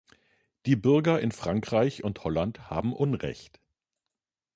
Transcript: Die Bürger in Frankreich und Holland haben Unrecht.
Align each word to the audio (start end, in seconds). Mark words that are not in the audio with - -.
Die 0.65 0.75
Bürger 0.75 1.19
in 1.19 1.31
Frankreich 1.31 2.03
und 2.03 2.23
Holland 2.23 2.71
haben 2.71 2.91
Unrecht. 2.91 3.59